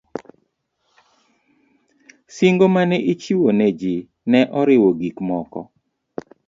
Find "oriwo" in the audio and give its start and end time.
4.59-4.89